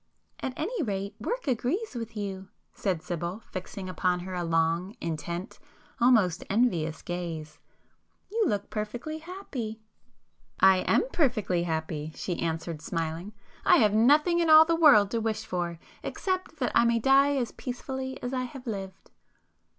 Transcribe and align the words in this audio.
"At 0.39 0.53
any 0.57 0.81
rate 0.81 1.15
work 1.19 1.47
agrees 1.47 1.93
with 1.93 2.17
you,"—said 2.17 3.03
Sibyl 3.03 3.43
fixing 3.51 3.87
upon 3.87 4.21
her 4.21 4.33
a 4.33 4.43
long, 4.43 4.95
intent, 4.99 5.59
almost 5.99 6.43
envious 6.49 7.03
gaze—"You 7.03 8.45
look 8.47 8.71
perfectly 8.71 9.19
happy." 9.19 9.79
"I 10.59 10.77
am 10.87 11.03
perfectly 11.13 11.65
happy,"—she 11.65 12.39
answered, 12.39 12.81
smiling—"I 12.81 13.77
have 13.77 13.93
nothing 13.93 14.39
in 14.39 14.49
all 14.49 14.65
the 14.65 14.75
world 14.75 15.11
to 15.11 15.21
wish 15.21 15.45
for, 15.45 15.77
except 16.01 16.57
that 16.57 16.71
I 16.73 16.83
may 16.83 16.97
die 16.97 17.35
as 17.35 17.51
peacefully 17.51 18.19
as 18.23 18.33
I 18.33 18.45
have 18.45 18.65
lived." 18.65 19.11